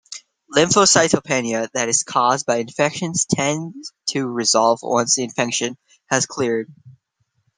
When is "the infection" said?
5.13-5.77